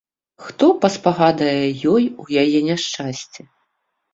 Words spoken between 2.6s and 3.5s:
няшчасці?